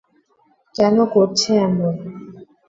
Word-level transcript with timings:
কেন 0.75 0.95
করছে 1.13 1.49
এমন? 1.61 1.93